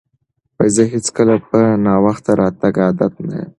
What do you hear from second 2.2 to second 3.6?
راتګ عادت نه یم.